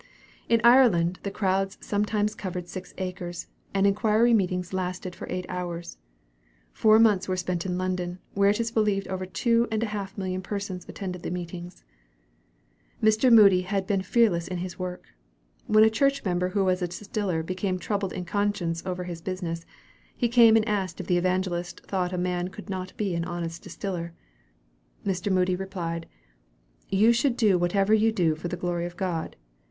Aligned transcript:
In 0.49 0.61
Ireland 0.63 1.19
the 1.21 1.29
crowds 1.29 1.77
sometimes 1.79 2.33
covered 2.33 2.67
six 2.67 2.91
acres, 2.97 3.45
and 3.71 3.85
inquiry 3.85 4.33
meetings 4.33 4.73
lasted 4.73 5.15
for 5.15 5.27
eight 5.29 5.45
hours. 5.47 5.99
Four 6.71 6.97
months 6.97 7.27
were 7.27 7.37
spent 7.37 7.67
in 7.67 7.77
London, 7.77 8.17
where 8.33 8.49
it 8.49 8.59
is 8.59 8.71
believed 8.71 9.07
over 9.09 9.27
two 9.27 9.67
and 9.71 9.83
a 9.83 9.93
half 9.93 10.17
million 10.17 10.41
persons 10.41 10.89
attended 10.89 11.21
the 11.21 11.29
meetings. 11.29 11.83
Mr. 12.99 13.31
Moody 13.31 13.61
had 13.61 13.85
been 13.85 14.01
fearless 14.01 14.47
in 14.47 14.57
his 14.57 14.79
work. 14.79 15.09
When 15.67 15.83
a 15.83 15.89
church 15.91 16.25
member 16.25 16.49
who 16.49 16.65
was 16.65 16.81
a 16.81 16.87
distiller 16.87 17.43
became 17.43 17.77
troubled 17.77 18.11
in 18.11 18.25
conscience 18.25 18.81
over 18.87 19.03
his 19.03 19.21
business, 19.21 19.67
he 20.17 20.27
came 20.27 20.55
and 20.55 20.67
asked 20.67 20.99
if 20.99 21.05
the 21.05 21.17
evangelist 21.17 21.81
thought 21.81 22.11
a 22.11 22.17
man 22.17 22.47
could 22.47 22.71
not 22.71 22.97
be 22.97 23.13
an 23.13 23.23
honest 23.25 23.61
distiller. 23.61 24.13
Mr. 25.05 25.31
Moody 25.31 25.55
replied, 25.55 26.07
"You 26.89 27.13
should 27.13 27.37
do 27.37 27.59
whatever 27.59 27.93
you 27.93 28.11
do 28.11 28.33
for 28.33 28.47
the 28.47 28.57
glory 28.57 28.87
of 28.87 28.97
God. 28.97 29.35